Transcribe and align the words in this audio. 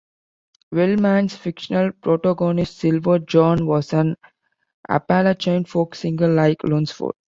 Wellman's 0.71 1.35
fictional 1.37 1.91
protagonist, 1.91 2.77
Silver 2.79 3.19
John, 3.19 3.67
was 3.67 3.93
an 3.93 4.15
Appalachian 4.89 5.63
folk 5.65 5.93
singer, 5.93 6.27
like 6.27 6.57
Lunsford. 6.63 7.13